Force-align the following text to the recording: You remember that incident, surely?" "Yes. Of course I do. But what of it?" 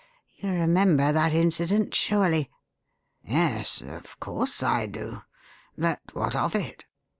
You 0.37 0.49
remember 0.49 1.11
that 1.13 1.31
incident, 1.31 1.93
surely?" 1.93 2.49
"Yes. 3.23 3.81
Of 3.81 4.19
course 4.19 4.63
I 4.63 4.87
do. 4.87 5.21
But 5.77 6.01
what 6.13 6.35
of 6.35 6.55
it?" 6.55 6.85